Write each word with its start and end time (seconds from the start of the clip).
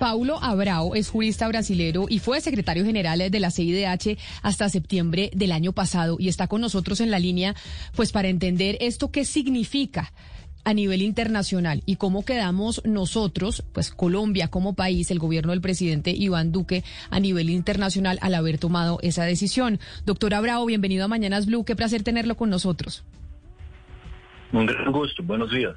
Paulo 0.00 0.42
Abrao 0.42 0.94
es 0.94 1.10
jurista 1.10 1.46
brasilero 1.46 2.06
y 2.08 2.20
fue 2.20 2.40
secretario 2.40 2.86
general 2.86 3.30
de 3.30 3.38
la 3.38 3.50
CIDH 3.50 4.16
hasta 4.40 4.70
septiembre 4.70 5.30
del 5.34 5.52
año 5.52 5.74
pasado 5.74 6.16
y 6.18 6.28
está 6.28 6.46
con 6.46 6.62
nosotros 6.62 7.02
en 7.02 7.10
la 7.10 7.18
línea 7.18 7.54
pues 7.94 8.10
para 8.10 8.28
entender 8.28 8.78
esto 8.80 9.10
qué 9.10 9.26
significa 9.26 10.10
a 10.64 10.72
nivel 10.72 11.02
internacional 11.02 11.82
y 11.84 11.96
cómo 11.96 12.24
quedamos 12.24 12.80
nosotros, 12.86 13.62
pues 13.74 13.90
Colombia 13.90 14.48
como 14.48 14.72
país, 14.72 15.10
el 15.10 15.18
gobierno 15.18 15.52
del 15.52 15.60
presidente 15.60 16.12
Iván 16.12 16.50
Duque 16.50 16.82
a 17.10 17.20
nivel 17.20 17.50
internacional 17.50 18.18
al 18.22 18.34
haber 18.34 18.56
tomado 18.56 19.00
esa 19.02 19.24
decisión. 19.24 19.80
Doctor 20.06 20.32
Abrao, 20.32 20.64
bienvenido 20.64 21.04
a 21.04 21.08
Mañanas 21.08 21.44
Blue, 21.44 21.64
qué 21.66 21.76
placer 21.76 22.02
tenerlo 22.02 22.38
con 22.38 22.48
nosotros. 22.48 23.04
Un 24.52 24.66
gran 24.66 24.90
gusto, 24.90 25.22
buenos 25.22 25.50
días. 25.52 25.74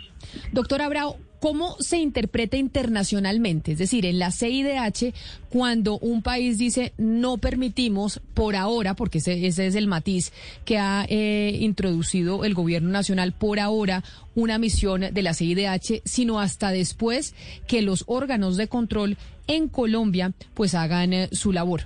Doctor 0.51 0.81
Abrao, 0.81 1.17
¿cómo 1.39 1.75
se 1.79 1.97
interpreta 1.97 2.57
internacionalmente? 2.57 3.73
Es 3.73 3.77
decir, 3.77 4.05
en 4.05 4.17
la 4.17 4.31
CIDH, 4.31 5.13
cuando 5.49 5.99
un 5.99 6.23
país 6.23 6.57
dice 6.57 6.93
no 6.97 7.37
permitimos 7.37 8.19
por 8.33 8.55
ahora, 8.55 8.95
porque 8.95 9.19
ese, 9.19 9.45
es 9.45 9.59
el 9.59 9.87
matiz 9.87 10.33
que 10.65 10.79
ha 10.79 11.05
eh, 11.07 11.55
introducido 11.59 12.45
el 12.45 12.55
gobierno 12.55 12.89
nacional 12.89 13.33
por 13.33 13.59
ahora, 13.59 14.03
una 14.33 14.57
misión 14.57 15.01
de 15.01 15.21
la 15.21 15.35
CIDH, 15.35 16.01
sino 16.03 16.39
hasta 16.39 16.71
después 16.71 17.35
que 17.67 17.83
los 17.83 18.03
órganos 18.07 18.57
de 18.57 18.67
control 18.67 19.17
en 19.45 19.69
Colombia 19.69 20.31
pues 20.55 20.73
hagan 20.73 21.13
eh, 21.13 21.29
su 21.31 21.51
labor. 21.51 21.81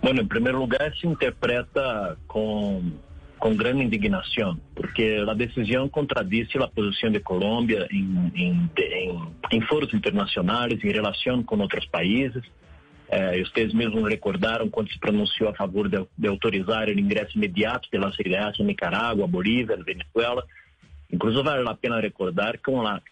Bueno, 0.00 0.20
en 0.20 0.28
primer 0.28 0.54
lugar 0.54 0.94
se 1.00 1.08
interpreta 1.08 2.16
con 2.28 3.05
con 3.46 3.56
gran 3.56 3.80
indignación, 3.80 4.60
porque 4.74 5.18
la 5.18 5.32
decisión 5.36 5.88
contradice 5.88 6.58
la 6.58 6.66
posición 6.66 7.12
de 7.12 7.22
en, 7.92 8.32
en, 8.34 8.70
en 9.50 9.62
foros 9.68 9.94
internacionales, 9.94 10.82
en 10.82 10.92
relación 10.92 11.44
con 11.44 11.60
otros 11.60 11.86
países. 11.86 12.42
Eh, 13.08 13.40
ustedes 13.44 13.72
mesmos 13.72 14.02
recordaram 14.02 14.68
quando 14.68 14.90
se 14.90 14.98
pronunciou 14.98 15.48
a 15.48 15.54
favor 15.54 15.88
de, 15.88 16.04
de 16.16 16.26
autorizar 16.26 16.88
o 16.88 16.90
ingresso 16.90 17.38
imediato 17.38 17.88
de 17.92 18.00
la 18.00 18.10
CIDH 18.10 18.58
en 18.58 18.66
Nicaragua, 18.66 19.28
Venezuela. 19.28 20.42
Incluso 21.08 21.44
vale 21.44 21.62
la 21.62 21.76
pena 21.76 22.00
recordar 22.00 22.58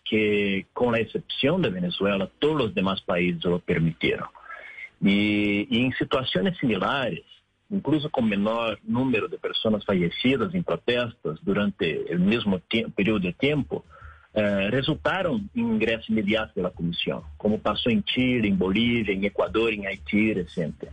que 0.04 0.66
con 0.72 0.94
la 0.94 0.98
excepción 0.98 1.62
de 1.62 1.70
Venezuela, 1.70 2.28
todos 2.40 2.56
los 2.56 2.74
demás 2.74 3.00
países 3.02 3.44
lo 3.44 3.60
permitieron. 3.60 4.26
Y, 5.00 5.68
y 5.70 5.84
en 5.84 5.92
situaciones 5.92 6.58
similares, 6.58 7.22
incluso 7.70 8.08
com 8.10 8.22
menor 8.22 8.78
número 8.86 9.28
de 9.28 9.38
pessoas 9.38 9.84
falecidas 9.84 10.54
em 10.54 10.62
protestos 10.62 11.40
durante 11.42 12.06
o 12.10 12.18
mesmo 12.18 12.60
período 12.94 13.22
de 13.22 13.32
tempo, 13.32 13.84
eh, 14.34 14.68
resultaram 14.70 15.40
em 15.54 15.62
ingresso 15.62 16.10
imediato 16.10 16.60
da 16.60 16.70
comissão, 16.70 17.24
como 17.38 17.58
passou 17.58 17.92
em 17.92 18.02
Chile, 18.06 18.48
em 18.48 18.54
Bolívia, 18.54 19.12
em 19.12 19.24
Equador, 19.24 19.72
em 19.72 19.86
Haiti 19.86 20.32
recente. 20.32 20.88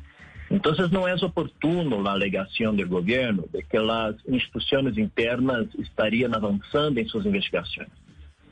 Então, 0.51 0.73
não 0.91 1.07
é 1.07 1.15
oportuno 1.15 2.05
a 2.07 2.11
alegação 2.11 2.75
do 2.75 2.85
governo 2.85 3.47
de 3.51 3.63
que 3.63 3.77
as 3.77 4.15
instituições 4.27 4.97
internas 4.97 5.67
estariam 5.79 6.29
avançando 6.33 6.97
em 6.97 7.07
suas 7.07 7.25
investigações. 7.25 7.87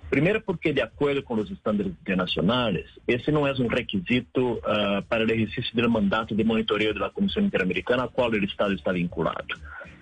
Primeiro, 0.10 0.42
porque 0.42 0.74
de 0.74 0.82
acordo 0.82 1.22
com 1.22 1.36
os 1.36 1.52
estándares 1.52 1.92
internacionais, 1.92 2.86
esse 3.08 3.32
não 3.32 3.46
é 3.46 3.54
um 3.54 3.68
requisito 3.68 4.54
uh, 4.54 5.04
para 5.08 5.24
o 5.24 5.32
exercício 5.32 5.76
do 5.76 5.90
mandato 5.90 6.36
de 6.36 6.44
monitoreio 6.44 6.94
da 6.96 7.10
Comissão 7.10 7.44
Interamericana 7.44 8.06
a 8.06 8.08
qual 8.08 8.32
o 8.32 8.44
Estado 8.44 8.74
está 8.74 8.92
vinculado. 8.92 9.56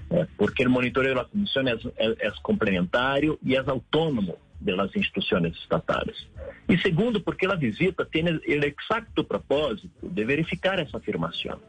Né? 0.09 0.25
Porque 0.37 0.65
o 0.65 0.69
monitoreio 0.69 1.15
da 1.15 1.25
Comissão 1.25 1.67
é, 1.67 1.73
é, 1.97 2.07
é 2.19 2.27
es, 2.27 3.37
e 3.43 3.55
é 3.55 3.59
autônomo 3.59 4.37
y 4.65 4.99
instituições 4.99 5.55
estatais. 5.57 6.27
E 6.67 6.77
segundo, 6.79 7.21
porque 7.21 7.45
a 7.45 7.55
visita 7.55 8.05
tem 8.05 8.25
o 8.25 8.41
exato 8.45 9.23
propósito 9.23 10.09
de 10.09 10.25
verificar 10.25 10.79
essa 10.79 10.97
afirmação, 10.97 11.59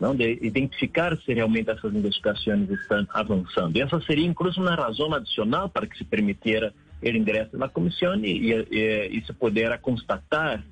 Não, 0.00 0.16
de 0.16 0.38
identificar 0.42 1.16
se 1.18 1.34
realmente 1.34 1.70
essas 1.70 1.94
investigações 1.94 2.70
estão 2.70 3.06
avançando. 3.10 3.76
E 3.76 3.82
essa 3.82 4.00
seria, 4.00 4.26
inclusive, 4.26 4.62
uma 4.62 4.74
razão 4.74 5.12
adicional 5.12 5.68
para 5.68 5.86
que 5.86 5.98
se 5.98 6.04
permitiera 6.04 6.72
ele 7.02 7.18
ingressa 7.18 7.56
na 7.56 7.68
comissão 7.68 8.14
e, 8.16 8.52
e, 8.52 9.18
e 9.18 9.24
se 9.26 9.32
puder 9.32 9.78
constatar 9.80 10.62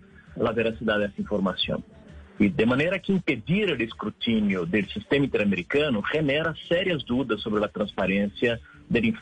a 0.41 0.53
veracidade 0.53 1.01
dessa 1.01 1.21
informação. 1.21 1.83
E 2.39 2.49
de 2.49 2.67
maneira 2.67 2.99
que 2.99 3.13
impedir 3.13 3.71
o 3.71 3.83
escrutínio 3.83 4.65
do 4.65 4.91
sistema 4.93 5.27
interamericano 5.27 6.03
genera 6.13 6.55
sérias 6.69 7.03
dúvidas 7.03 7.43
sobre 7.43 7.65
a 7.65 7.69
transparência 7.69 8.61
do, 8.89 9.01
de, 9.01 9.13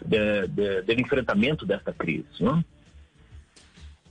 de, 0.49 0.83
do 0.83 1.01
enfrentamento 1.01 1.65
desta 1.65 1.93
crise. 1.93 2.27
Não? 2.41 2.63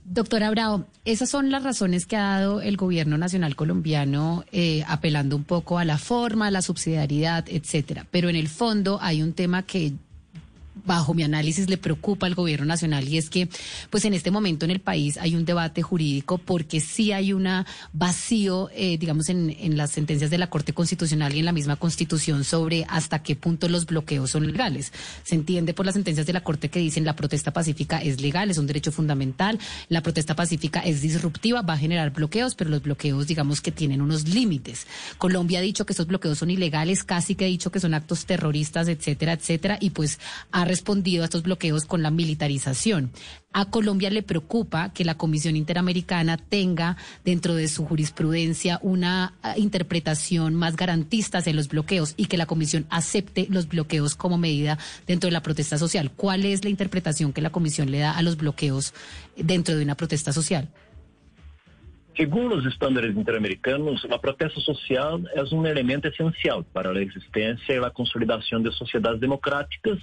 Doctor 0.08 0.44
Abrao, 0.44 0.86
esas 1.04 1.28
son 1.28 1.50
las 1.50 1.64
razones 1.64 2.06
que 2.06 2.14
ha 2.14 2.38
dado 2.38 2.60
el 2.60 2.76
gobierno 2.76 3.18
nacional 3.18 3.56
colombiano 3.56 4.44
eh, 4.52 4.84
apelando 4.86 5.34
un 5.34 5.42
poco 5.42 5.78
a 5.78 5.84
la 5.84 5.98
forma, 5.98 6.46
a 6.46 6.50
la 6.52 6.62
subsidiariedad, 6.62 7.44
etcétera. 7.48 8.06
Pero 8.12 8.28
en 8.28 8.36
el 8.36 8.46
fondo 8.46 9.00
hay 9.02 9.20
un 9.20 9.32
tema 9.32 9.64
que 9.64 9.94
bajo 10.84 11.14
mi 11.14 11.22
análisis, 11.22 11.68
le 11.68 11.78
preocupa 11.78 12.26
al 12.26 12.34
gobierno 12.34 12.66
nacional 12.66 13.08
y 13.08 13.18
es 13.18 13.30
que, 13.30 13.48
pues 13.90 14.04
en 14.04 14.14
este 14.14 14.30
momento 14.30 14.64
en 14.64 14.70
el 14.70 14.80
país 14.80 15.16
hay 15.18 15.34
un 15.34 15.44
debate 15.44 15.82
jurídico 15.82 16.38
porque 16.38 16.80
sí 16.80 17.12
hay 17.12 17.32
un 17.32 17.46
vacío, 17.92 18.70
eh, 18.74 18.98
digamos, 18.98 19.28
en, 19.28 19.50
en 19.58 19.76
las 19.76 19.92
sentencias 19.92 20.30
de 20.30 20.38
la 20.38 20.50
Corte 20.50 20.72
Constitucional 20.72 21.34
y 21.34 21.38
en 21.38 21.44
la 21.44 21.52
misma 21.52 21.76
Constitución 21.76 22.44
sobre 22.44 22.84
hasta 22.88 23.22
qué 23.22 23.36
punto 23.36 23.68
los 23.68 23.86
bloqueos 23.86 24.30
son 24.30 24.46
legales. 24.46 24.92
Se 25.22 25.34
entiende 25.34 25.74
por 25.74 25.86
las 25.86 25.94
sentencias 25.94 26.26
de 26.26 26.32
la 26.32 26.42
Corte 26.42 26.68
que 26.68 26.80
dicen 26.80 27.04
la 27.04 27.14
protesta 27.14 27.52
pacífica 27.52 27.98
es 27.98 28.20
legal, 28.20 28.50
es 28.50 28.58
un 28.58 28.66
derecho 28.66 28.92
fundamental, 28.92 29.58
la 29.88 30.02
protesta 30.02 30.34
pacífica 30.34 30.80
es 30.80 31.02
disruptiva, 31.02 31.62
va 31.62 31.74
a 31.74 31.78
generar 31.78 32.12
bloqueos, 32.12 32.54
pero 32.54 32.70
los 32.70 32.82
bloqueos, 32.82 33.26
digamos, 33.26 33.60
que 33.60 33.72
tienen 33.72 34.02
unos 34.02 34.28
límites. 34.28 34.86
Colombia 35.18 35.60
ha 35.60 35.62
dicho 35.62 35.86
que 35.86 35.92
esos 35.92 36.06
bloqueos 36.06 36.38
son 36.38 36.50
ilegales, 36.50 37.04
casi 37.04 37.34
que 37.34 37.44
ha 37.44 37.48
dicho 37.48 37.70
que 37.70 37.80
son 37.80 37.94
actos 37.94 38.26
terroristas, 38.26 38.88
etcétera, 38.88 39.34
etcétera, 39.34 39.78
y 39.80 39.90
pues 39.90 40.18
respondido 40.66 41.22
a 41.22 41.26
estos 41.26 41.42
bloqueos 41.42 41.84
con 41.86 42.02
la 42.02 42.10
militarización. 42.10 43.10
A 43.52 43.70
Colombia 43.70 44.10
le 44.10 44.22
preocupa 44.22 44.92
que 44.92 45.04
la 45.04 45.16
Comisión 45.16 45.56
Interamericana 45.56 46.36
tenga 46.36 46.96
dentro 47.24 47.54
de 47.54 47.68
su 47.68 47.86
jurisprudencia 47.86 48.78
una 48.82 49.32
ah, 49.42 49.54
interpretación 49.56 50.54
más 50.54 50.76
garantista 50.76 51.40
en 51.44 51.56
los 51.56 51.68
bloqueos 51.68 52.14
y 52.16 52.26
que 52.26 52.36
la 52.36 52.46
Comisión 52.46 52.86
acepte 52.90 53.46
los 53.48 53.68
bloqueos 53.68 54.14
como 54.14 54.36
medida 54.36 54.78
dentro 55.06 55.28
de 55.28 55.32
la 55.32 55.42
protesta 55.42 55.78
social. 55.78 56.10
¿Cuál 56.14 56.44
es 56.44 56.64
la 56.64 56.70
interpretación 56.70 57.32
que 57.32 57.40
la 57.40 57.50
Comisión 57.50 57.90
le 57.90 58.00
da 58.00 58.16
a 58.16 58.22
los 58.22 58.36
bloqueos 58.36 58.92
dentro 59.36 59.76
de 59.76 59.84
una 59.84 59.94
protesta 59.94 60.32
social? 60.32 60.68
Según 62.16 62.48
los 62.48 62.64
estándares 62.64 63.14
interamericanos, 63.14 64.06
la 64.08 64.18
protesta 64.18 64.58
social 64.60 65.30
es 65.34 65.52
un 65.52 65.66
elemento 65.66 66.08
esencial 66.08 66.64
para 66.72 66.90
la 66.90 67.00
existencia 67.00 67.74
y 67.74 67.78
la 67.78 67.90
consolidación 67.90 68.62
de 68.62 68.72
sociedades 68.72 69.20
democráticas 69.20 69.98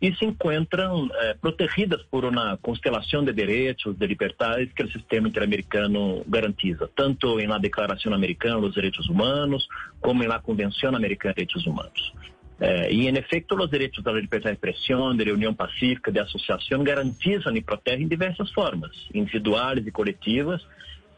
e 0.00 0.14
se 0.14 0.24
encontram 0.24 1.08
eh, 1.14 1.34
protegidas 1.40 2.02
por 2.10 2.24
uma 2.24 2.56
constelação 2.58 3.24
de 3.24 3.32
direitos 3.32 3.96
de 3.96 4.06
liberdades 4.06 4.72
que 4.72 4.82
o 4.82 4.90
sistema 4.92 5.28
interamericano 5.28 6.22
garantiza, 6.28 6.88
tanto 6.94 7.38
na 7.46 7.58
Declaração 7.58 8.12
Americana 8.12 8.60
dos 8.60 8.74
Direitos 8.74 9.08
Humanos 9.08 9.66
como 10.00 10.22
na 10.22 10.38
Convenção 10.38 10.94
Americana 10.94 11.34
de 11.34 11.46
Direitos 11.46 11.66
Humanos. 11.66 12.12
Eh, 12.60 12.92
em 12.92 13.08
efeito, 13.08 13.18
efecto, 13.26 13.54
os 13.56 13.70
direitos 13.70 14.02
da 14.02 14.12
liberdade 14.12 14.56
de 14.56 14.68
expressão, 14.68 15.16
de 15.16 15.24
reunião 15.24 15.54
pacífica, 15.54 16.12
de 16.12 16.20
associação, 16.20 16.84
garantizam 16.84 17.56
e 17.56 17.62
protegem 17.62 18.06
diversas 18.06 18.50
formas, 18.52 18.92
individuais 19.14 19.86
e 19.86 19.90
coletivas 19.90 20.62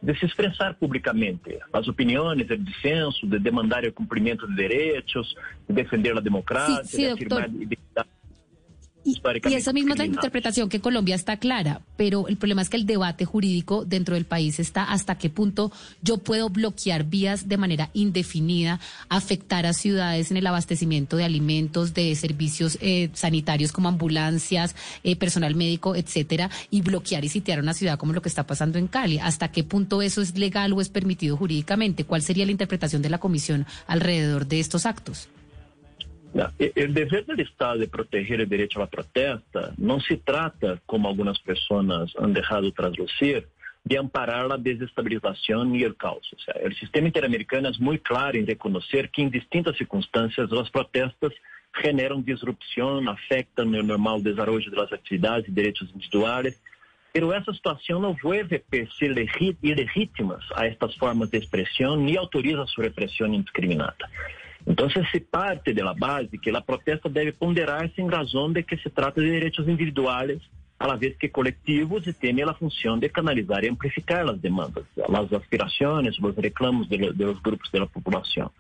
de 0.01 0.17
se 0.17 0.27
expressar 0.27 0.75
publicamente 0.75 1.59
as 1.73 1.89
opiniões, 1.89 2.49
o 2.49 2.57
dissenso, 2.57 3.27
de 3.27 3.39
demandar 3.41 3.85
o 3.85 3.93
cumprimento 3.93 4.47
de 4.47 4.55
direitos, 4.55 5.35
de 5.69 5.75
defender 5.75 6.17
a 6.17 6.21
democracia, 6.21 6.85
de 6.85 7.07
afirmar 7.07 7.45
a 7.45 7.49
identidade 7.49 8.09
Y, 9.05 9.21
esa 9.55 9.73
misma 9.73 9.93
es 9.93 9.99
la 9.99 10.07
interpretación 10.07 10.69
que 10.69 10.81
Colombia 10.81 11.15
está 11.15 11.39
clara, 11.39 11.81
pero 11.97 12.29
el 12.29 12.37
problema 12.37 12.63
es 12.63 12.69
que 12.69 12.77
el 12.77 12.85
debate 12.85 13.25
jurídico 13.25 13.85
dentro 13.85 14.15
del 14.15 14.27
país 14.27 14.59
está 14.61 14.85
hasta 14.85 15.17
qué 15.17 15.31
punto 15.31 15.73
yo 16.03 16.19
puedo 16.19 16.51
bloquear 16.51 17.05
vías 17.05 17.49
de 17.49 17.57
manera 17.57 17.91
indefinida, 17.95 18.81
afectar 19.09 19.67
a 19.67 19.73
ciudades 19.73 20.31
en 20.31 20.37
el 20.37 20.47
abastecimiento 20.47 21.17
de 21.17 21.25
alimentos, 21.25 21.95
de 21.95 22.15
servicios 22.17 22.77
eh, 22.81 23.11
sanitarios 23.15 23.73
como 23.73 23.89
ambulancias, 23.89 24.75
eh, 25.05 25.17
personal 25.17 25.55
médico, 25.55 25.97
etcétera, 25.97 26.51
y 26.71 26.83
bloquear 26.83 27.25
y 27.25 27.29
sitiar 27.29 27.61
una 27.61 27.75
ciudad 27.75 27.99
como 27.99 28.13
lo 28.13 28.23
que 28.23 28.29
está 28.29 28.47
pasando 28.47 28.79
en 28.79 28.89
Cali. 28.89 29.19
¿Hasta 29.19 29.51
qué 29.51 29.65
punto 29.65 30.03
eso 30.03 30.21
es 30.21 30.37
legal 30.37 30.73
o 30.73 30.81
es 30.81 30.89
permitido 30.89 31.37
jurídicamente? 31.37 32.05
¿Cuál 32.05 32.23
sería 32.23 32.45
la 32.45 32.53
interpretación 32.53 33.01
de 33.03 33.11
la 33.11 33.19
comisión 33.19 33.67
alrededor 33.87 34.47
de 34.47 34.61
estos 34.61 34.87
actos? 34.87 35.29
O 36.35 36.93
dever 36.93 37.25
do 37.25 37.41
Estado 37.41 37.81
de 37.81 37.87
proteger 37.87 38.41
o 38.41 38.47
direito 38.47 38.81
à 38.81 38.87
protesta 38.87 39.75
não 39.79 40.01
se 40.01 40.17
trata, 40.17 40.81
como 40.87 41.09
algumas 41.09 41.39
pessoas 41.39 42.13
han 42.19 42.31
deixado 42.33 42.71
traslucir, 42.73 43.47
de 43.85 43.97
amparar 43.97 44.51
a 44.53 44.57
desestabilização 44.57 45.75
e 45.75 45.87
o 45.87 45.95
caos. 45.95 46.31
O, 46.33 46.41
sea, 46.41 46.71
sistema 46.79 47.09
interamericano 47.09 47.69
é 47.69 47.73
muito 47.81 48.03
claro 48.03 48.37
em 48.37 48.45
reconhecer 48.45 49.09
que, 49.09 49.23
em 49.23 49.31
distintas 49.31 49.77
circunstâncias, 49.79 50.53
as 50.53 50.69
protestas 50.69 51.33
generam 51.83 52.21
disrupção, 52.21 53.09
afetam 53.09 53.67
o 53.67 53.83
normal 53.83 54.21
desenvolvimento 54.21 54.77
das 54.77 54.93
atividades 54.93 55.49
e 55.49 55.53
direitos 55.53 55.89
individuais, 55.95 56.55
Pero 57.13 57.33
essa 57.33 57.53
situação 57.53 58.01
não 58.01 58.15
vuelve 58.15 58.63
ser 58.99 59.11
ilegítimas 59.63 60.45
a 60.55 60.67
estas 60.67 60.95
formas 60.97 61.31
de 61.31 61.39
expressão 61.39 61.97
nem 61.97 62.17
autoriza 62.17 62.67
sua 62.67 62.85
repressão 62.85 63.27
indiscriminada. 63.33 64.09
Então, 64.69 64.87
se 64.91 65.21
parte 65.21 65.73
da 65.73 65.95
base 65.95 66.37
que 66.37 66.51
a 66.51 66.61
protesta 66.61 67.09
deve 67.09 67.33
ponderar-se 67.33 68.03
em 68.03 68.07
razão 68.07 68.53
de 68.53 68.63
que 68.63 68.77
se 68.77 68.91
trata 68.91 69.19
de 69.19 69.31
direitos 69.31 69.67
individuais, 69.67 70.39
a 70.79 70.87
la 70.87 70.95
vez 70.95 71.17
que 71.17 71.29
coletivos 71.29 72.07
e 72.07 72.13
tem 72.13 72.41
a 72.43 72.53
função 72.55 72.99
de 72.99 73.09
canalizar 73.09 73.65
e 73.65 73.69
amplificar 73.69 74.29
as 74.29 74.39
demandas, 74.39 74.85
as 74.97 75.33
aspirações, 75.33 76.19
os 76.19 76.37
reclamos 76.37 76.87
de, 76.87 76.99
de 76.99 77.25
los 77.25 77.41
grupos 77.41 77.71
da 77.73 77.87
população. 77.87 78.51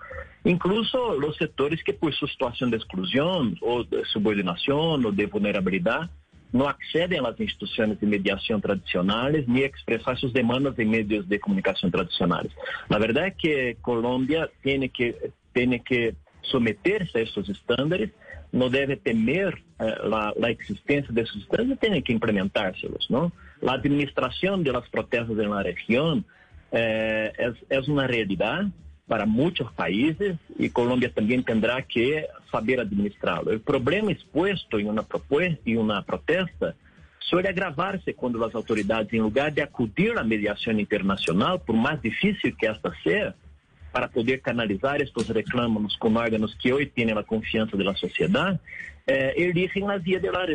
Incluso 0.44 0.98
os 0.98 1.36
setores 1.36 1.82
que, 1.82 1.92
por 1.92 2.12
sua 2.14 2.26
situação 2.26 2.70
de 2.70 2.76
exclusão, 2.76 3.54
ou 3.60 3.84
de 3.84 4.02
subordinação, 4.06 5.00
ou 5.04 5.12
de 5.12 5.26
vulnerabilidade, 5.26 6.08
não 6.50 6.66
accedem 6.66 7.20
às 7.20 7.38
instituições 7.38 7.98
de 7.98 8.06
mediação 8.06 8.58
tradicionais 8.58 9.46
nem 9.46 9.64
expressar 9.64 10.16
suas 10.16 10.32
demandas 10.32 10.78
em 10.78 10.86
meios 10.86 11.26
de 11.26 11.38
comunicação 11.38 11.90
tradicionais. 11.90 12.50
Na 12.88 12.98
verdade 12.98 13.26
é 13.26 13.30
que 13.30 13.76
Colômbia 13.82 14.50
tem 14.62 14.88
que 14.88 15.14
tiene 15.58 15.80
que 15.80 16.14
someterse 16.42 17.18
a 17.18 17.20
esses 17.22 17.48
estándares, 17.48 18.10
não 18.52 18.70
deve 18.70 18.96
temer 18.96 19.60
eh, 19.80 19.98
existência 20.50 21.12
desses 21.12 21.34
existencia 21.34 21.42
estándares, 21.42 21.78
tem 21.80 22.00
que 22.00 22.12
implementárselos, 22.12 23.08
¿no? 23.10 23.32
a 23.66 23.74
administração 23.74 24.62
de 24.62 24.70
las 24.70 24.88
protestas 24.88 25.36
na 25.36 25.62
região 25.62 26.24
eh, 26.70 27.32
é 27.36 27.52
eh, 27.70 27.80
uma 27.88 28.06
realidade 28.06 28.70
para 29.08 29.26
muitos 29.26 29.68
países 29.72 30.36
e 30.58 30.68
Colômbia 30.68 31.10
também 31.10 31.42
terá 31.42 31.82
que 31.82 32.28
saber 32.52 32.78
administrarlo. 32.78 33.54
O 33.54 33.60
problema 33.60 34.12
exposto 34.12 34.78
em 34.78 34.88
uma 34.88 35.02
proposta 35.02 35.58
e 35.66 35.76
uma 35.76 36.02
protesta 36.02 36.76
suele 37.20 37.48
é 37.48 37.50
agravarse 37.50 38.12
quando 38.12 38.42
as 38.44 38.54
autoridades, 38.54 39.12
em 39.12 39.20
lugar 39.20 39.50
de 39.50 39.60
acudir 39.60 40.16
à 40.16 40.22
mediação 40.22 40.72
internacional, 40.78 41.58
por 41.58 41.74
mais 41.74 42.00
difícil 42.00 42.54
que 42.54 42.66
esta 42.66 42.94
seja 43.02 43.34
para 43.98 44.06
poder 44.06 44.40
canalizar 44.40 45.00
estos 45.00 45.28
reclamos 45.28 45.96
com 45.96 46.14
órgãos 46.14 46.54
que 46.54 46.72
hoje 46.72 46.86
têm 46.86 47.10
a 47.10 47.24
confiança 47.24 47.76
da 47.76 47.92
sociedade, 47.96 47.98
sociedad, 47.98 48.60
eh, 49.08 49.34
eligen 49.36 49.88
la 49.88 49.98
vía 49.98 50.20
de 50.20 50.30
la 50.30 50.46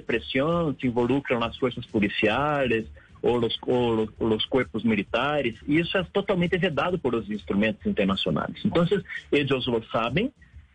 se 0.79 0.87
involucram 0.87 1.41
nas 1.41 1.57
forças 1.57 1.85
policiais 1.87 2.85
ou 3.21 3.39
os, 3.39 3.59
ou, 3.67 4.07
militares, 4.85 5.55
e 5.67 5.77
isso 5.77 5.97
é 5.97 6.03
totalmente 6.05 6.57
vedado 6.57 6.97
por 6.97 7.13
os 7.15 7.29
instrumentos 7.29 7.85
internacionais. 7.85 8.55
Então, 8.63 8.85
eles 9.29 9.65
lo 9.65 9.83
sabem, 9.91 10.31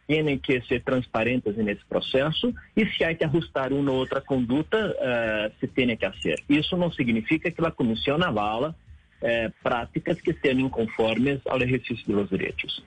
têm 0.06 0.38
que 0.38 0.60
ser 0.68 0.82
transparentes 0.82 1.56
nesse 1.56 1.84
processo 1.86 2.52
e 2.76 2.84
se 2.84 3.02
há 3.02 3.14
que 3.14 3.24
ajustar 3.24 3.72
uma 3.72 3.92
ou 3.92 3.96
outra 3.96 4.20
conduta, 4.20 4.94
uh, 4.94 5.58
se 5.58 5.66
tem 5.68 5.96
que 5.96 6.06
fazer. 6.06 6.38
Isso 6.50 6.76
não 6.76 6.92
significa 6.92 7.50
que 7.50 7.64
a 7.64 7.70
comissão 7.70 8.22
avala 8.22 8.74
uh, 9.22 9.52
práticas 9.62 10.20
que 10.20 10.32
sejam 10.34 10.60
inconformes 10.60 11.40
ao 11.46 11.60
exercício 11.62 12.14
dos 12.14 12.28
direitos. 12.28 12.84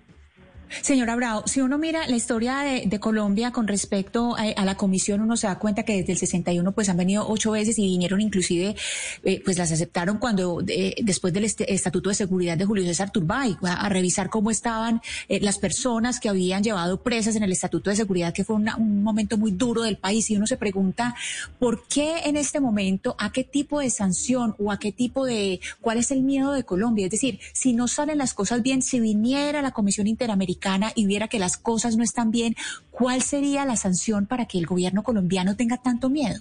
Señora 0.82 1.16
Bravo, 1.16 1.44
si 1.46 1.60
uno 1.60 1.78
mira 1.78 2.08
la 2.08 2.16
historia 2.16 2.60
de, 2.60 3.00
Colombia 3.02 3.52
con 3.52 3.68
respecto 3.68 4.36
a, 4.38 4.64
la 4.64 4.76
comisión, 4.76 5.22
uno 5.22 5.36
se 5.36 5.48
da 5.48 5.58
cuenta 5.58 5.84
que 5.84 5.98
desde 5.98 6.14
el 6.14 6.20
61 6.20 6.72
pues 6.72 6.88
han 6.88 6.98
venido 6.98 7.28
ocho 7.28 7.52
veces 7.52 7.78
y 7.80 7.84
vinieron 7.84 8.22
inclusive, 8.22 8.76
eh, 9.24 9.42
pues 9.44 9.58
las 9.58 9.72
aceptaron 9.72 10.18
cuando 10.18 10.64
eh, 10.68 10.96
después 11.02 11.34
del 11.34 11.46
este, 11.46 11.74
Estatuto 11.74 12.10
de 12.10 12.16
Seguridad 12.16 12.58
de 12.58 12.66
Julio 12.66 12.86
César 12.86 13.12
Turbay, 13.12 13.58
a, 13.64 13.90
revisar 13.90 14.30
cómo 14.30 14.52
estaban 14.52 15.02
eh, 15.28 15.40
las 15.42 15.58
personas 15.58 16.20
que 16.20 16.30
habían 16.30 16.64
llevado 16.64 17.02
presas 17.02 17.36
en 17.36 17.44
el 17.44 17.52
Estatuto 17.52 17.90
de 17.90 17.96
Seguridad, 17.96 18.34
que 18.34 18.44
fue 18.44 18.56
un 18.56 19.04
momento 19.04 19.38
muy 19.38 19.52
duro 19.52 19.82
del 19.82 19.98
país. 19.98 20.30
Y 20.30 20.38
uno 20.38 20.48
se 20.48 20.58
pregunta, 20.58 21.16
¿por 21.60 21.88
qué 21.88 22.22
en 22.26 22.38
este 22.38 22.60
momento, 22.60 23.16
a 23.20 23.32
qué 23.32 23.44
tipo 23.44 23.80
de 23.80 23.90
sanción 23.90 24.56
o 24.60 24.72
a 24.72 24.80
qué 24.80 24.92
tipo 24.92 25.26
de, 25.26 25.60
cuál 25.82 25.98
es 25.98 26.12
el 26.12 26.22
miedo 26.22 26.54
de 26.54 26.64
Colombia? 26.64 27.06
Es 27.06 27.12
decir, 27.12 27.40
si 27.54 27.74
no 27.74 27.88
salen 27.88 28.20
las 28.20 28.34
cosas 28.34 28.62
bien, 28.62 28.82
si 28.82 29.00
viniera 29.00 29.62
la 29.62 29.72
Comisión 29.72 30.08
Interamericana, 30.08 30.61
y 30.96 31.06
viera 31.06 31.28
que 31.28 31.40
las 31.40 31.58
cosas 31.58 31.98
no 31.98 32.04
están 32.04 32.32
bien, 32.32 32.56
¿cuál 32.92 33.22
sería 33.22 33.66
la 33.66 33.76
sanción 33.76 34.26
para 34.28 34.46
que 34.46 34.58
el 34.58 34.66
gobierno 34.66 35.04
colombiano 35.04 35.56
tenga 35.56 35.78
tanto 35.78 36.10
miedo? 36.10 36.40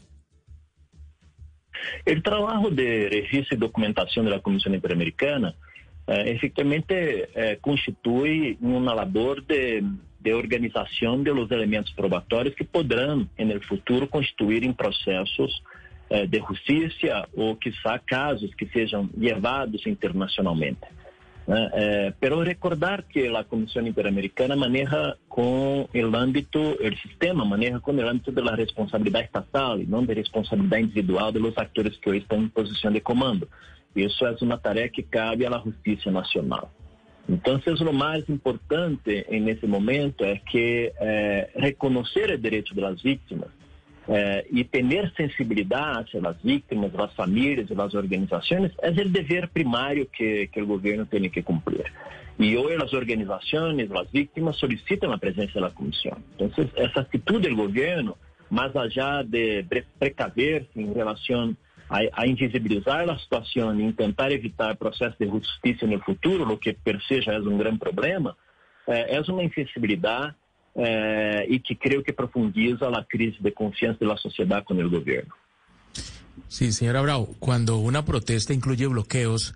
El 2.05 2.23
trabajo 2.23 2.71
de 2.71 3.09
registro 3.11 3.57
y 3.57 3.61
documentación 3.61 4.27
de 4.27 4.33
la 4.33 4.41
Comisión 4.41 4.75
Interamericana 4.75 5.55
eh, 6.07 6.25
efectivamente 6.27 7.29
eh, 7.35 7.59
constituye 7.61 8.57
una 8.61 8.95
labor 8.95 9.47
de, 9.47 9.83
organización 10.33 11.25
de 11.25 11.35
los 11.35 11.51
elementos 11.51 11.93
probatorios 11.95 12.55
que 12.55 12.65
podrán 12.65 13.29
en 13.39 13.51
el 13.51 13.63
futuro 13.65 14.09
constituir 14.09 14.65
en 14.65 14.75
procesos 14.75 15.63
eh, 16.11 16.27
de 16.29 16.41
justicia 16.41 17.27
o 17.35 17.59
quizá 17.59 17.99
casos 18.01 18.51
que 18.57 18.67
sean 18.69 19.09
llevados 19.17 19.87
internacionalmente. 19.87 20.87
Eh, 21.49 22.13
pero 22.21 22.45
recordar 22.45 23.05
que 23.05 23.29
la 23.29 23.45
Comisión 23.45 23.87
Interamericana 23.87 24.55
maneja 24.57 25.17
con 25.29 25.89
el 25.93 26.15
ámbito, 26.15 26.79
el 26.79 26.97
sistema 27.01 27.45
maneja 27.45 27.81
con 27.81 27.99
el 27.99 28.09
ámbito 28.09 28.31
de 28.31 28.43
la 28.43 28.55
responsabilidad 28.55 29.23
estatal 29.23 29.81
y 29.81 29.87
no 29.87 30.03
de 30.03 30.15
responsabilidad 30.15 30.79
individual 30.79 31.33
de 31.33 31.41
los 31.41 31.57
actores 31.59 31.99
que 31.99 32.11
hoy 32.11 32.19
están 32.19 32.41
en 32.41 32.51
posición 32.51 32.93
de 32.93 33.03
comando. 33.03 33.49
Eso 33.95 34.29
es 34.29 34.41
una 34.43 34.59
tarea 34.59 34.89
que 34.89 35.05
cabe 35.05 35.47
a 35.47 35.51
la 35.51 35.59
justicia 35.59 36.13
nacional. 36.13 36.67
Entonces, 37.29 37.81
lo 37.81 37.93
más 37.93 38.29
importante 38.29 39.25
en 39.35 39.49
ese 39.49 39.67
momento 39.67 40.25
es 40.25 40.41
que 40.51 40.93
eh, 41.01 41.51
reconocer 41.57 42.31
el 42.31 42.43
derecho 42.43 42.75
de 42.75 42.83
las 42.83 43.03
víctimas 43.03 43.49
eh, 44.13 44.45
e 44.51 44.65
ter 44.65 45.13
sensibilidade 45.17 46.19
às 46.19 46.37
vítimas, 46.43 46.93
às 46.97 47.15
famílias 47.15 47.71
e 47.71 47.75
las 47.75 47.95
organizações, 47.95 48.73
é 48.83 48.91
o 48.91 49.09
dever 49.09 49.49
primário 49.49 50.05
que, 50.07 50.49
que 50.49 50.61
o 50.61 50.67
governo 50.67 51.07
tem 51.07 51.31
que 51.31 51.41
cumprir. 51.43 51.93
E 52.37 52.57
hoje 52.57 52.83
as 52.83 52.93
organizações, 52.93 53.89
as 53.93 54.11
vítimas 54.11 54.57
solicitam 54.57 55.13
a 55.13 55.19
presença 55.19 55.61
da 55.61 55.71
comissão. 55.71 56.17
Então, 56.35 56.51
essa 56.75 57.01
atitude 57.03 57.49
do 57.51 57.55
governo, 57.55 58.17
mais 58.51 58.75
más 58.75 58.97
allá 58.97 59.23
de 59.23 59.65
precaverse 59.97 60.71
em 60.75 60.93
relação 60.93 61.57
a, 61.89 62.01
a 62.13 62.27
invisibilizar 62.27 63.09
a 63.09 63.17
situação 63.17 63.79
e 63.79 63.93
tentar 63.93 64.33
evitar 64.33 64.77
processo 64.77 65.17
de 65.21 65.27
justiça 65.27 65.87
no 65.87 66.01
futuro, 66.01 66.45
lo 66.45 66.59
que 66.59 66.73
per 66.73 67.01
se 67.03 67.21
é 67.31 67.39
um 67.39 67.59
grande 67.59 67.79
problema, 67.79 68.37
eh, 68.89 69.17
é 69.17 69.21
uma 69.21 69.43
una 69.43 70.37
eh, 70.75 71.45
y 71.49 71.61
que 71.61 71.77
creo 71.79 72.03
que 72.03 72.13
profundiza 72.13 72.91
la 72.91 73.05
crisis 73.05 73.43
de 73.43 73.53
confianza 73.53 73.99
de 74.01 74.07
la 74.07 74.17
sociedad 74.17 74.65
con 74.65 74.79
el 74.79 74.89
gobierno. 74.89 75.35
Sí, 76.49 76.73
señora 76.73 77.01
Bravo, 77.03 77.35
cuando 77.39 77.79
una 77.79 78.05
protesta 78.05 78.55
incluye 78.55 78.87
bloqueos 78.87 79.55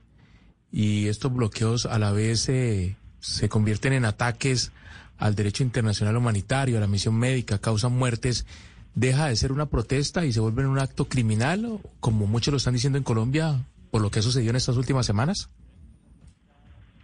y 0.72 1.06
estos 1.06 1.32
bloqueos 1.32 1.86
a 1.86 1.98
la 1.98 2.12
vez 2.12 2.48
eh, 2.48 2.96
se 3.20 3.48
convierten 3.48 3.92
en 3.92 4.04
ataques 4.04 4.72
al 5.18 5.34
derecho 5.34 5.62
internacional 5.62 6.16
humanitario, 6.16 6.76
a 6.76 6.80
la 6.80 6.86
misión 6.86 7.16
médica, 7.16 7.58
causan 7.58 7.92
muertes, 7.92 8.46
deja 8.94 9.28
de 9.28 9.36
ser 9.36 9.52
una 9.52 9.66
protesta 9.66 10.24
y 10.26 10.32
se 10.32 10.40
vuelve 10.40 10.66
un 10.66 10.78
acto 10.78 11.06
criminal, 11.06 11.78
como 12.00 12.26
muchos 12.26 12.52
lo 12.52 12.58
están 12.58 12.74
diciendo 12.74 12.98
en 12.98 13.04
Colombia, 13.04 13.64
por 13.90 14.02
lo 14.02 14.10
que 14.10 14.18
ha 14.18 14.22
sucedido 14.22 14.50
en 14.50 14.56
estas 14.56 14.76
últimas 14.76 15.06
semanas? 15.06 15.50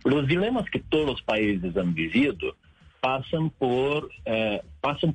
Los 0.04 0.26
dilemas 0.26 0.68
que 0.70 0.80
todos 0.80 1.06
los 1.06 1.22
países 1.22 1.76
han 1.76 1.94
vivido 1.94 2.56
passam 3.00 3.48
por 3.48 4.10
eh, 4.24 4.62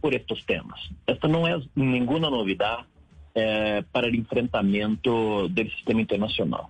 por 0.01 0.13
estes 0.13 0.43
temas. 0.45 0.79
Esta 1.05 1.27
não 1.27 1.47
é 1.47 1.59
nenhuma 1.75 2.29
novidade 2.29 2.85
eh, 3.33 3.83
para 3.91 4.07
o 4.07 4.15
enfrentamento 4.15 5.47
do 5.47 5.69
sistema 5.71 6.01
internacional. 6.01 6.69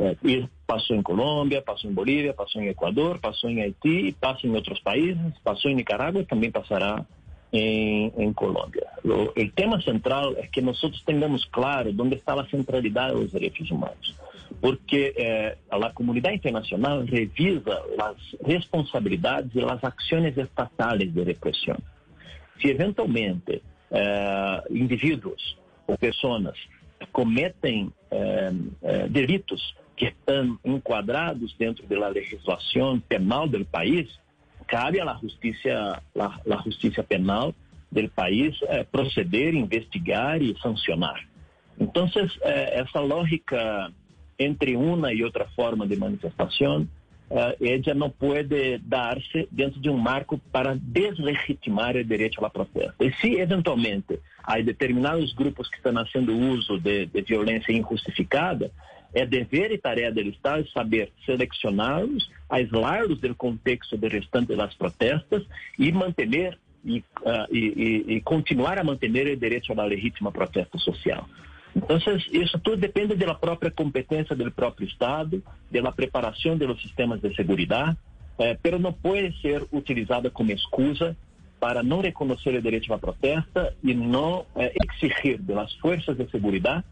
Eh, 0.00 0.16
e 0.24 0.48
passou 0.66 0.96
em 0.96 1.02
Colômbia, 1.02 1.62
passou 1.62 1.90
em 1.90 1.94
Bolívia, 1.94 2.32
passou 2.32 2.62
em 2.62 2.68
Equador, 2.68 3.18
passou 3.18 3.50
em 3.50 3.62
Haiti, 3.62 4.16
passa 4.20 4.46
em 4.46 4.54
outros 4.54 4.80
países, 4.80 5.38
passou 5.42 5.70
em 5.70 5.74
Nicarágua 5.74 6.22
e 6.22 6.26
também 6.26 6.50
passará 6.50 7.04
em, 7.52 8.12
em 8.16 8.32
Colômbia. 8.32 8.86
Tema 9.54 9.80
central 9.82 10.34
é 10.36 10.46
que 10.46 10.60
nós 10.60 10.80
tenhamos 11.06 11.44
claro 11.44 11.94
onde 11.98 12.16
está 12.16 12.34
a 12.40 12.46
centralidade 12.46 13.14
dos 13.14 13.30
direitos 13.30 13.70
humanos 13.70 14.14
porque 14.64 15.12
eh, 15.14 15.58
a 15.70 15.90
comunidade 15.90 16.36
internacional 16.36 17.04
revisa 17.04 17.84
as 18.00 18.16
responsabilidades 18.46 19.54
e 19.54 19.62
as 19.62 19.84
ações 19.84 20.34
estatais 20.38 21.12
de 21.12 21.22
repressão. 21.22 21.76
Se 22.58 22.68
eventualmente 22.68 23.62
eh, 23.90 24.62
indivíduos 24.70 25.58
ou 25.86 25.98
pessoas 25.98 26.56
cometem 27.12 27.92
eh, 28.10 28.52
delitos 29.10 29.76
que 29.98 30.06
estão 30.06 30.58
enquadrados 30.64 31.54
dentro 31.58 31.86
da 31.86 32.08
legislação 32.08 32.98
penal 33.00 33.46
do 33.46 33.62
país, 33.66 34.18
cabe 34.66 34.98
à 34.98 35.14
justiça, 35.20 36.02
a 36.18 36.62
justiça 36.64 37.02
penal 37.02 37.54
do 37.92 38.08
país 38.08 38.58
proceder, 38.90 39.54
investigar 39.54 40.40
e 40.40 40.58
sancionar. 40.62 41.22
Então, 41.78 42.08
essa 42.42 43.00
lógica 43.00 43.92
entre 44.44 44.76
uma 44.76 45.12
e 45.12 45.24
outra 45.24 45.46
forma 45.56 45.86
de 45.86 45.96
manifestação 45.96 46.86
uh, 47.30 47.56
ella 47.60 47.94
não 47.94 48.10
pode 48.10 48.78
dar-se 48.78 49.48
dentro 49.50 49.80
de 49.80 49.90
um 49.90 49.96
marco 49.96 50.38
para 50.52 50.76
deslegitimar 50.76 51.96
o 51.96 52.04
direito 52.04 52.44
à 52.44 52.50
protesta. 52.50 52.94
E 53.00 53.12
se, 53.14 53.34
eventualmente, 53.34 54.18
há 54.42 54.60
determinados 54.60 55.32
grupos 55.32 55.68
que 55.68 55.76
estão 55.76 55.94
fazendo 55.94 56.36
uso 56.36 56.78
de, 56.78 57.06
de 57.06 57.34
injustificada, 57.72 58.70
é 59.12 59.24
dever 59.24 59.70
e 59.70 59.78
tarefa 59.78 60.12
do 60.12 60.28
Estado 60.28 60.68
saber 60.70 61.12
selecioná-los, 61.24 62.28
aislar-los 62.50 63.20
do 63.20 63.34
contexto 63.34 63.96
do 63.96 64.08
restante 64.08 64.56
das 64.56 64.74
protestas 64.74 65.44
e 65.78 65.92
manter 65.92 66.58
e, 66.84 66.98
uh, 66.98 67.46
e, 67.50 68.04
e, 68.08 68.20
continuar 68.20 68.78
a 68.78 68.84
manter 68.84 69.08
o 69.08 69.36
direito 69.36 69.72
à 69.80 69.84
legítima 69.84 70.30
protesta 70.30 70.76
social. 70.78 71.26
Então 71.74 71.98
isso 72.32 72.58
tudo 72.60 72.76
depende 72.76 73.14
da 73.16 73.34
própria 73.34 73.70
competência 73.70 74.34
do 74.36 74.50
próprio 74.50 74.86
Estado, 74.86 75.42
da 75.70 75.92
preparação 75.92 76.56
dos 76.56 76.76
de 76.76 76.82
sistemas 76.82 77.20
de 77.20 77.34
segurança, 77.34 77.96
eh, 78.38 78.56
pero 78.62 78.78
pode 78.92 79.40
ser 79.40 79.66
utilizada 79.72 80.30
como 80.30 80.52
excusa 80.52 81.16
para 81.58 81.82
não 81.82 82.00
reconhecer 82.00 82.54
o 82.54 82.62
direito 82.62 82.92
à 82.92 82.98
protesta 82.98 83.74
e 83.82 83.94
não 83.94 84.46
eh, 84.54 84.72
exigir 84.84 85.40
das 85.40 85.72
forças 85.74 86.16
de 86.16 86.30
segurança 86.30 86.84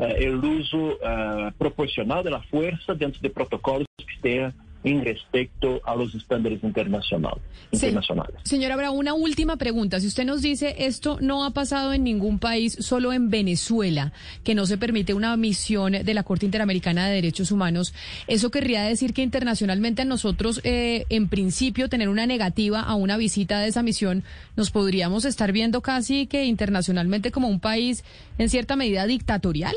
eh, 0.00 0.30
uso 0.30 0.98
eh, 1.02 1.52
proporcional 1.58 2.22
da 2.22 2.40
força 2.42 2.94
dentro 2.94 3.20
de 3.20 3.28
protocolos 3.28 3.86
que 3.98 4.18
tenham. 4.20 4.52
En 4.82 5.04
respecto 5.04 5.80
a 5.84 5.94
los 5.94 6.14
estándares 6.14 6.62
internacional, 6.64 7.38
internacionales. 7.70 8.36
señora 8.44 8.76
Bravo, 8.76 8.96
una 8.96 9.14
última 9.14 9.56
pregunta. 9.56 10.00
Si 10.00 10.06
usted 10.06 10.24
nos 10.24 10.42
dice 10.42 10.74
esto 10.78 11.18
no 11.20 11.44
ha 11.44 11.50
pasado 11.50 11.92
en 11.92 12.04
ningún 12.04 12.38
país, 12.38 12.76
solo 12.80 13.12
en 13.12 13.28
Venezuela, 13.28 14.12
que 14.42 14.54
no 14.54 14.66
se 14.66 14.78
permite 14.78 15.14
una 15.14 15.36
misión 15.36 15.92
de 15.92 16.14
la 16.14 16.22
Corte 16.22 16.46
Interamericana 16.46 17.06
de 17.06 17.14
Derechos 17.14 17.52
Humanos, 17.52 17.92
¿eso 18.26 18.50
querría 18.50 18.82
decir 18.82 19.12
que 19.12 19.22
internacionalmente 19.22 20.02
a 20.02 20.06
nosotros, 20.06 20.60
eh, 20.64 21.04
en 21.10 21.28
principio, 21.28 21.88
tener 21.88 22.08
una 22.08 22.26
negativa 22.26 22.80
a 22.80 22.94
una 22.94 23.16
visita 23.16 23.60
de 23.60 23.68
esa 23.68 23.82
misión, 23.82 24.24
nos 24.56 24.70
podríamos 24.70 25.24
estar 25.24 25.52
viendo 25.52 25.82
casi 25.82 26.26
que 26.26 26.44
internacionalmente 26.44 27.30
como 27.30 27.48
un 27.48 27.60
país 27.60 28.04
en 28.38 28.48
cierta 28.48 28.76
medida 28.76 29.06
dictatorial? 29.06 29.74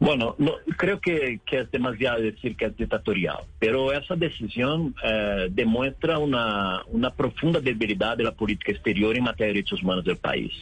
Bueno, 0.00 0.36
no, 0.38 0.54
creo 0.76 1.00
que, 1.00 1.40
que, 1.44 1.60
es 1.60 1.70
demasiado 1.72 2.20
decir 2.20 2.56
que 2.56 2.66
es 2.66 2.76
dictatorial, 2.76 3.38
pero 3.58 3.92
esa 3.92 4.14
decisión 4.14 4.94
eh, 5.02 5.48
demuestra 5.50 6.18
una, 6.18 6.82
una, 6.86 7.10
profunda 7.10 7.60
debilidad 7.60 8.16
de 8.16 8.22
la 8.22 8.32
política 8.32 8.70
exterior 8.70 9.16
en 9.16 9.24
materia 9.24 9.48
de 9.48 9.54
derechos 9.54 9.82
humanos 9.82 10.04
del 10.04 10.16
país, 10.16 10.52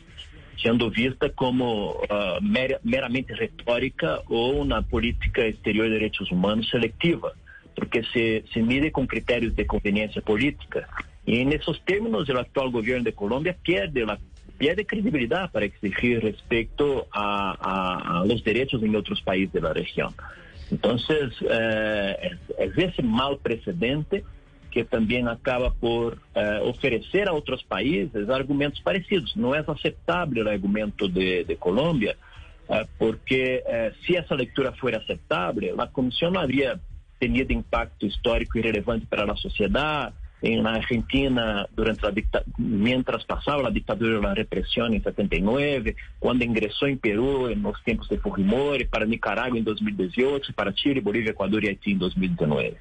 siendo 0.56 0.90
vista 0.90 1.28
como 1.30 1.90
uh, 1.90 2.40
mer, 2.40 2.80
meramente 2.82 3.34
retórica 3.34 4.20
o 4.28 4.48
una 4.48 4.80
política 4.80 5.42
exterior 5.44 5.84
de 5.84 5.92
derechos 5.92 6.32
humanos 6.32 6.66
selectiva, 6.70 7.32
porque 7.74 8.04
se, 8.14 8.42
se 8.54 8.62
mide 8.62 8.90
con 8.90 9.06
criterios 9.06 9.54
de 9.54 9.66
conveniencia 9.66 10.22
política. 10.22 10.88
Y 11.26 11.40
en 11.40 11.52
esos 11.52 11.84
términos, 11.84 12.26
el 12.28 12.38
actual 12.38 12.70
gobierno 12.70 13.04
de 13.04 13.12
Colombia 13.12 13.54
pierde 13.62 14.06
la 14.06 14.18
pierde 14.58 14.86
credibilidad 14.86 15.50
para 15.50 15.66
exigir 15.66 16.22
respecto 16.22 17.06
a, 17.12 17.56
a, 17.60 18.20
a, 18.20 18.24
los 18.24 18.42
derechos 18.42 18.82
en 18.82 18.94
otros 18.96 19.20
países 19.22 19.52
de 19.52 19.60
la 19.60 19.72
región. 19.72 20.14
Entonces, 20.70 21.32
eh, 21.48 22.16
es, 22.22 22.38
es, 22.58 22.78
ese 22.78 23.02
mal 23.02 23.38
precedente 23.38 24.24
que 24.76 24.84
también 24.84 25.26
acaba 25.28 25.72
por 25.72 26.18
eh, 26.34 26.58
ofrecer 26.62 27.28
a 27.28 27.32
otros 27.32 27.64
países 27.64 28.28
argumentos 28.28 28.80
parecidos. 28.80 29.34
No 29.36 29.54
es 29.54 29.66
aceptable 29.68 30.42
el 30.42 30.48
argumento 30.48 31.08
de, 31.08 31.44
de 31.44 31.56
Colombia, 31.56 32.14
eh, 32.68 32.84
porque 32.98 33.62
eh, 33.66 33.92
si 34.04 34.16
esa 34.16 34.34
lectura 34.34 34.72
fuera 34.72 34.98
aceptable, 34.98 35.72
la 35.74 35.90
Comisión 35.90 36.34
no 36.34 36.40
habría 36.40 36.78
tenido 37.18 37.52
impacto 37.52 38.04
histórico 38.04 38.58
y 38.58 38.62
relevante 38.62 39.06
para 39.06 39.24
la 39.24 39.36
sociedad, 39.36 40.12
en 40.42 40.66
Argentina 40.66 41.66
durante 41.74 42.02
la 42.02 42.42
mientras 42.58 43.24
pasaba 43.24 43.62
la 43.62 43.70
dictadura 43.70 44.16
de 44.16 44.22
la 44.22 44.34
represión 44.34 44.92
en 44.92 45.02
79, 45.02 45.96
cuando 46.18 46.44
ingresó 46.44 46.86
en 46.86 46.98
Perú 46.98 47.48
en 47.48 47.62
los 47.62 47.82
tiempos 47.84 48.08
de 48.08 48.18
Fujimori, 48.18 48.84
para 48.84 49.06
Nicaragua 49.06 49.58
en 49.58 49.64
2018, 49.64 50.52
para 50.54 50.74
Chile, 50.74 51.00
Bolivia, 51.00 51.30
Ecuador 51.30 51.64
y 51.64 51.68
Haití 51.68 51.92
en 51.92 51.98
2019. 51.98 52.76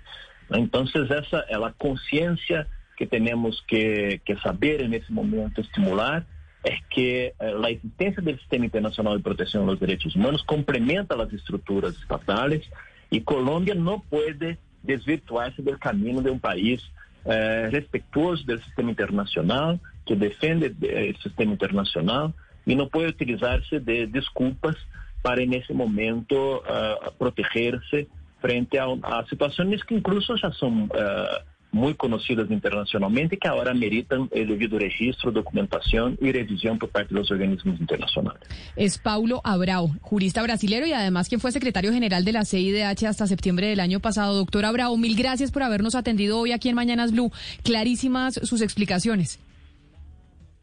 Entonces 0.52 1.10
esa 1.10 1.42
es 1.42 1.58
la 1.58 1.74
conciencia 1.74 2.68
que 2.98 3.08
tenemos 3.08 3.64
que, 3.68 4.22
que, 4.26 4.36
saber 4.38 4.82
en 4.82 4.94
ese 4.94 5.12
momento 5.12 5.62
estimular, 5.62 6.26
es 6.64 6.80
que 6.90 7.28
eh, 7.28 7.34
la 7.60 7.70
existencia 7.70 8.24
del 8.24 8.40
Sistema 8.40 8.66
Internacional 8.66 9.18
de 9.18 9.24
Protección 9.24 9.66
de 9.66 9.72
los 9.72 9.80
Derechos 9.80 10.16
Humanos 10.16 10.44
complementa 10.46 11.16
las 11.16 11.32
estructuras 11.32 11.96
estatales 11.98 12.64
y 13.10 13.22
Colombia 13.22 13.76
no 13.76 14.04
puede 14.10 14.58
desvirtuarse 14.84 15.62
del 15.62 15.80
camino 15.80 16.22
de 16.22 16.32
un 16.32 16.40
país 16.40 16.82
eh, 17.26 17.70
respetuoso 17.72 18.46
do 18.46 18.62
sistema 18.64 18.92
internacional, 18.92 19.80
que 20.06 20.16
defende 20.16 20.68
o 20.68 21.22
sistema 21.22 21.54
internacional 21.54 22.34
e 22.68 22.76
não 22.76 22.88
pode 22.88 23.08
utilizar-se 23.08 23.80
de 23.80 24.06
desculpas 24.08 24.76
para, 25.22 25.44
nesse 25.44 25.74
momento, 25.74 26.36
uh, 26.36 27.12
proteger-se 27.18 28.08
frente 28.40 28.78
a, 28.78 29.26
situações 29.28 29.82
que, 29.82 29.96
incluso, 29.96 30.38
já 30.38 30.52
são 30.52 30.86
uh, 30.86 31.44
muito 31.76 31.98
conhecidas 31.98 32.50
internacionalmente 32.50 33.36
que 33.36 33.48
agora 33.48 33.74
meritam 33.74 34.30
o 34.32 34.46
devido 34.46 34.78
registro, 34.78 35.30
documentação 35.32 36.18
e 36.22 36.32
revisão 36.32 36.78
por 36.78 36.90
parte 36.90 37.14
dos 37.14 37.30
organismos 37.30 37.80
internacionais. 37.82 38.40
Es 38.78 38.98
Paulo 38.98 39.42
Abrao, 39.44 39.94
jurista 40.02 40.42
brasilero 40.42 40.88
y 40.88 40.94
además 40.94 41.28
quien 41.28 41.42
fue 41.42 41.52
secretario 41.52 41.92
general 41.92 42.24
de 42.24 42.32
la 42.32 42.46
CIDH 42.46 43.08
hasta 43.08 43.28
septiembre 43.28 43.68
del 43.68 43.82
año 43.82 44.00
pasado. 44.00 44.36
Doctor 44.36 44.64
Abrao, 44.64 44.96
mil 44.96 45.16
gracias 45.18 45.52
por 45.52 45.64
habernos 45.64 45.96
atendido 45.96 46.40
hoy 46.40 46.54
aquí 46.54 46.70
en 46.70 46.76
Mañanas 46.76 47.12
Blue. 47.12 47.32
Clarísimas 47.64 48.36
sus 48.36 48.62
explicaciones. 48.62 49.40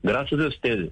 Gracias 0.03 0.41
a 0.41 0.49
ustedes. 0.49 0.91